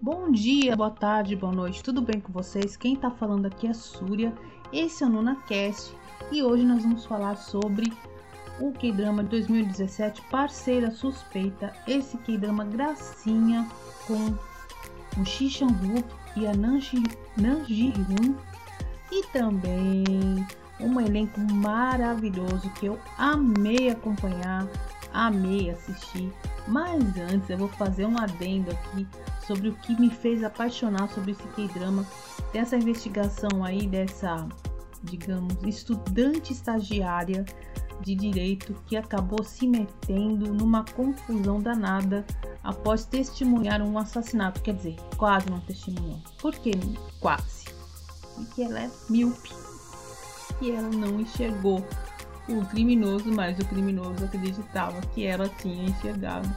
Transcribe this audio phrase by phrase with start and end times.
[0.00, 2.76] Bom dia, boa tarde, boa noite, tudo bem com vocês?
[2.76, 4.32] Quem tá falando aqui é Súria,
[4.72, 5.92] esse é o NunaCast
[6.30, 7.92] e hoje nós vamos falar sobre
[8.60, 13.68] o K-drama de 2017, Parceira Suspeita, esse K-drama gracinha
[14.06, 14.36] com
[15.20, 16.78] o Shi Chan-wook e a Nan
[19.10, 20.46] e também
[20.80, 24.66] um elenco maravilhoso que eu amei acompanhar,
[25.12, 26.32] amei assistir.
[26.68, 29.06] Mas antes eu vou fazer um adendo aqui
[29.46, 32.04] sobre o que me fez apaixonar sobre esse K-drama,
[32.52, 34.46] dessa investigação aí dessa,
[35.04, 37.44] digamos, estudante estagiária
[38.00, 42.26] de direito que acabou se metendo numa confusão danada
[42.62, 46.20] após testemunhar um assassinato, quer dizer, quase não testemunhou.
[46.38, 46.72] Por que
[47.20, 47.64] quase?
[48.34, 49.65] Porque ela é míope
[50.60, 51.84] e ela não enxergou
[52.48, 56.48] o criminoso, mas o criminoso acreditava que ela tinha enxergado.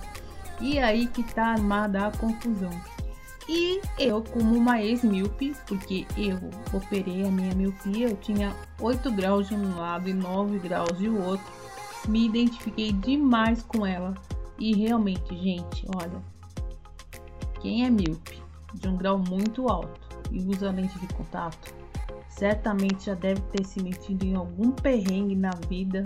[0.61, 2.71] E aí que tá armada a confusão.
[3.47, 6.37] E eu, como uma ex-míope, porque eu
[6.71, 11.09] operei a minha miopia, eu tinha 8 graus de um lado e 9 graus de
[11.09, 11.51] outro,
[12.07, 14.13] me identifiquei demais com ela.
[14.59, 16.21] E realmente, gente, olha,
[17.59, 18.39] quem é míope
[18.75, 19.99] de um grau muito alto
[20.31, 21.73] e usa lente de contato,
[22.39, 26.03] certamente já deve ter se metido em algum perrengue na vida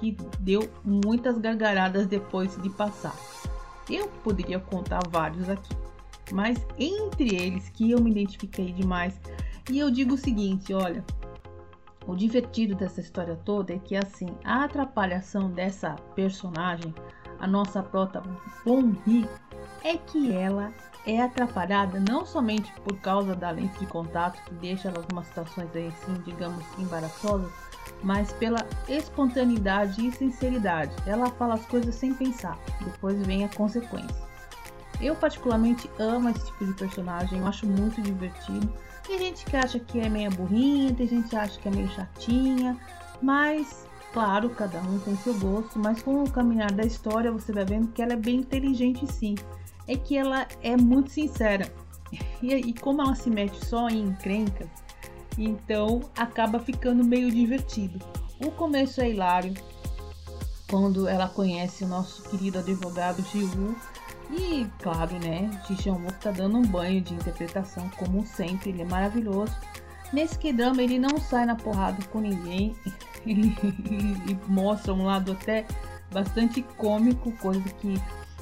[0.00, 3.14] que deu muitas gargaradas depois de passar.
[3.90, 5.76] Eu poderia contar vários aqui,
[6.32, 9.20] mas entre eles que eu me identifiquei demais,
[9.70, 11.04] e eu digo o seguinte, olha,
[12.06, 16.94] o divertido dessa história toda é que assim, a atrapalhação dessa personagem,
[17.38, 18.22] a nossa prota
[18.64, 19.28] Bonri,
[19.88, 20.70] é que ela
[21.06, 25.88] é atrapalhada não somente por causa da lente de contato que deixa algumas situações aí
[25.88, 27.50] assim, digamos, embaraçosas,
[28.02, 30.92] mas pela espontaneidade e sinceridade.
[31.06, 34.28] Ela fala as coisas sem pensar, depois vem a consequência.
[35.00, 38.70] Eu particularmente amo esse tipo de personagem, eu acho muito divertido.
[39.06, 41.88] Tem gente que acha que é meio burrinha, tem gente que acha que é meio
[41.88, 42.76] chatinha,
[43.22, 47.64] mas claro, cada um tem seu gosto, mas com o caminhar da história você vai
[47.64, 49.34] vendo que ela é bem inteligente sim.
[49.88, 51.70] É que ela é muito sincera.
[52.40, 54.68] E, e como ela se mete só em encrencas,
[55.36, 57.98] então acaba ficando meio divertido.
[58.40, 59.52] O começo é hilário,
[60.70, 63.74] quando ela conhece o nosso querido advogado Jiwoo
[64.30, 69.54] e, claro, né, Jishan tá dando um banho de interpretação, como sempre, ele é maravilhoso.
[70.12, 72.76] Nesse K-drama ele não sai na porrada com ninguém,
[73.26, 73.56] ele,
[73.90, 75.66] ele mostra um lado até
[76.12, 78.00] bastante cômico, coisa que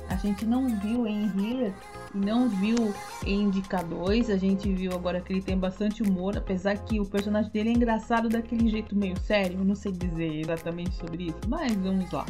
[0.09, 1.73] a gente não viu em Healer
[2.15, 2.95] e não viu
[3.25, 4.31] em Indica 2.
[4.31, 7.73] A gente viu agora que ele tem bastante humor, apesar que o personagem dele é
[7.73, 9.59] engraçado daquele jeito meio sério.
[9.59, 12.25] Eu não sei dizer exatamente sobre isso, mas vamos lá.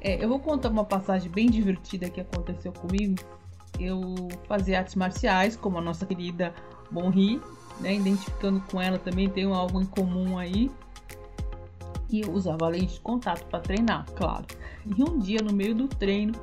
[0.00, 3.16] É, eu vou contar uma passagem bem divertida que aconteceu comigo.
[3.78, 6.54] Eu fazia artes marciais, como a nossa querida
[6.90, 7.40] Bonri,
[7.80, 7.94] né?
[7.94, 10.70] Identificando com ela também tem algo em comum aí.
[12.10, 14.44] E eu usava lente de contato para treinar, claro.
[14.84, 16.34] E um dia, no meio do treino,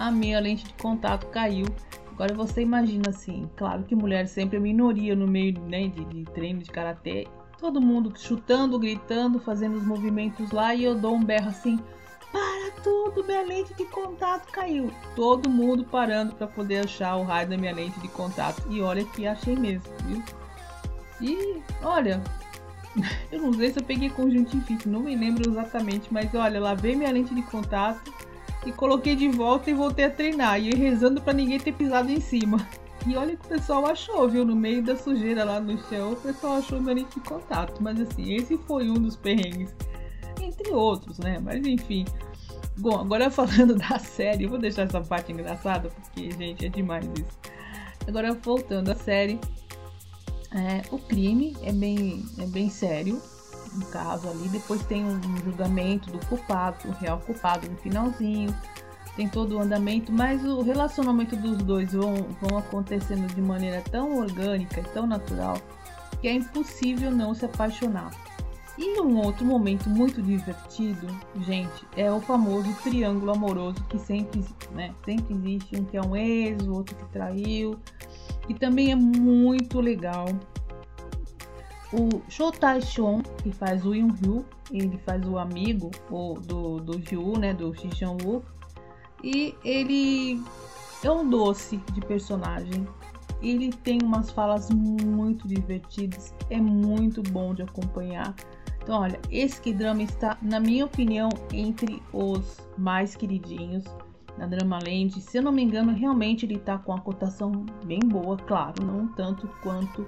[0.00, 1.66] a minha lente de contato caiu.
[2.12, 6.24] Agora você imagina assim, claro que mulher sempre é minoria no meio né, de, de
[6.32, 7.28] treino de karatê.
[7.58, 11.78] Todo mundo chutando, gritando, fazendo os movimentos lá e eu dou um berro assim:
[12.32, 14.90] para tudo, minha lente de contato caiu.
[15.14, 18.62] Todo mundo parando para poder achar o raio da minha lente de contato.
[18.70, 20.22] E olha que achei mesmo, viu?
[21.20, 22.22] E olha,
[23.30, 27.12] eu não sei se eu peguei conjuntivite, não me lembro exatamente, mas olha, lavei minha
[27.12, 28.19] lente de contato
[28.64, 30.60] e coloquei de volta e voltei a treinar.
[30.60, 32.66] E rezando para ninguém ter pisado em cima.
[33.06, 34.44] E olha que o pessoal achou, viu?
[34.44, 37.82] No meio da sujeira lá no chão, o pessoal achou meu lente de contato.
[37.82, 39.74] Mas assim, esse foi um dos perrengues.
[40.40, 41.38] Entre outros, né?
[41.38, 42.04] Mas enfim.
[42.78, 47.38] Bom, agora falando da série, vou deixar essa parte engraçada, porque, gente, é demais isso.
[48.06, 49.38] Agora voltando à série.
[50.52, 53.22] É, o crime é bem, é bem sério
[53.76, 58.54] um caso ali, depois tem um julgamento do culpado, o real culpado no finalzinho,
[59.16, 64.18] tem todo o andamento, mas o relacionamento dos dois vão, vão acontecendo de maneira tão
[64.18, 65.58] orgânica e tão natural
[66.20, 68.10] que é impossível não se apaixonar.
[68.78, 71.06] E um outro momento muito divertido,
[71.40, 76.16] gente, é o famoso triângulo amoroso que sempre, né, sempre existe, um que é um
[76.16, 77.78] ex, o outro que traiu,
[78.48, 80.26] e também é muito legal
[81.92, 87.38] o Sho Tae-shon, que faz o Yoon-ryu, ele faz o amigo o, do, do Ju,
[87.38, 88.46] né, do Shi Chan-wook.
[89.22, 90.42] E ele
[91.02, 92.86] é um doce de personagem.
[93.42, 98.34] Ele tem umas falas muito divertidas, é muito bom de acompanhar.
[98.82, 103.84] Então, olha, esse K-drama está, na minha opinião, entre os mais queridinhos
[104.36, 105.20] da Drama Land.
[105.20, 109.08] Se eu não me engano, realmente ele está com a cotação bem boa, claro, não
[109.08, 110.06] tanto quanto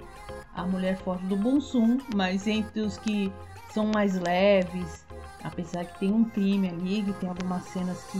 [0.54, 3.32] a Mulher Forte do Bonsum, mas entre os que
[3.70, 5.06] são mais leves,
[5.42, 8.18] apesar que tem um crime ali, que tem algumas cenas que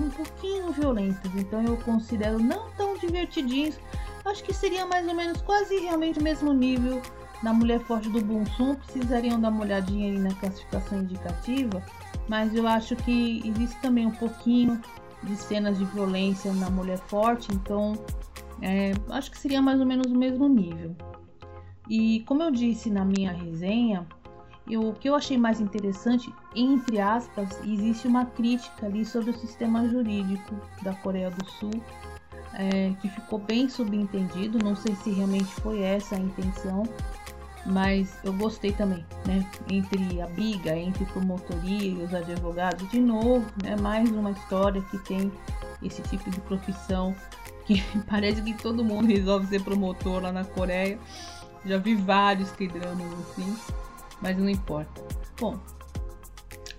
[0.00, 3.78] um pouquinho violentas, então eu considero não tão divertidinhos.
[4.24, 7.02] Acho que seria mais ou menos quase realmente o mesmo nível
[7.42, 8.74] da Mulher Forte do Bonsum.
[8.74, 11.82] Precisariam dar uma olhadinha aí na classificação indicativa
[12.28, 14.80] mas eu acho que existe também um pouquinho
[15.22, 17.92] de cenas de violência na mulher forte, então
[18.60, 20.96] é, acho que seria mais ou menos o mesmo nível.
[21.88, 24.06] E como eu disse na minha resenha,
[24.68, 29.34] eu, o que eu achei mais interessante, entre aspas, existe uma crítica ali sobre o
[29.34, 31.82] sistema jurídico da Coreia do Sul,
[32.54, 34.58] é, que ficou bem subentendido.
[34.62, 36.84] Não sei se realmente foi essa a intenção,
[37.66, 39.46] mas eu gostei também, né?
[39.70, 43.76] Entre a briga entre promotoria e os advogados, de novo, né?
[43.76, 45.30] Mais uma história que tem
[45.82, 47.14] esse tipo de profissão
[47.66, 50.98] que parece que todo mundo resolve ser promotor lá na Coreia.
[51.64, 53.56] Já vi vários que dramas assim,
[54.20, 55.00] mas não importa.
[55.38, 55.58] Bom,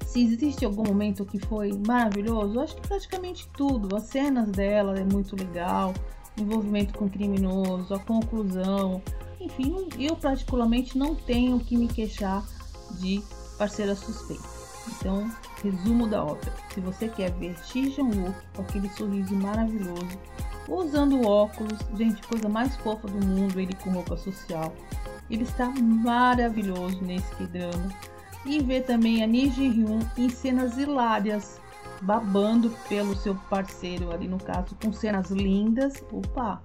[0.06, 3.96] se existe algum momento que foi maravilhoso, acho que praticamente tudo.
[3.96, 5.94] As cenas dela é muito legal,
[6.38, 9.02] envolvimento com criminoso, a conclusão,
[9.44, 12.44] enfim, eu particularmente não tenho que me queixar
[13.00, 13.22] de
[13.58, 14.44] parceira suspeita.
[14.88, 15.30] Então,
[15.64, 16.54] resumo da ópera.
[16.74, 20.20] Se você quer ver Ji Wook com aquele sorriso maravilhoso,
[20.68, 24.74] usando óculos, gente, coisa mais fofa do mundo, ele com roupa social.
[25.30, 27.90] Ele está maravilhoso nesse drama.
[28.46, 31.62] E ver também a Ni Ji-hyun em cenas hilárias,
[32.02, 36.04] babando pelo seu parceiro ali no caso, com cenas lindas.
[36.12, 36.62] Opa,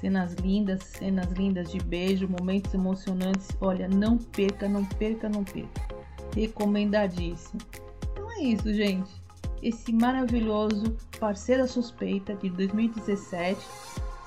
[0.00, 3.48] cenas lindas, cenas lindas de beijo, momentos emocionantes.
[3.60, 5.82] Olha, não perca, não perca, não perca.
[6.34, 7.60] Recomendadíssimo.
[8.12, 9.10] Então é isso, gente.
[9.62, 13.60] Esse maravilhoso Parceira Suspeita de 2017.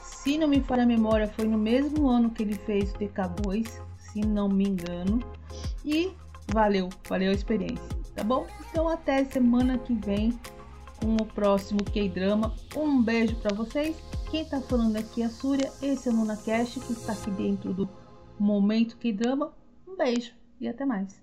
[0.01, 3.81] Se não me falha a memória, foi no mesmo ano que ele fez o TK2,
[3.97, 5.19] se não me engano.
[5.85, 6.11] E
[6.51, 8.45] valeu, valeu a experiência, tá bom?
[8.69, 10.37] Então até semana que vem
[10.99, 12.53] com o próximo K-Drama.
[12.75, 13.95] Um beijo para vocês
[14.29, 17.73] quem tá falando aqui é a Súria, esse é o NunaCast, que está aqui dentro
[17.73, 17.89] do
[18.39, 19.53] Momento Que Drama.
[19.87, 21.19] Um beijo e até mais.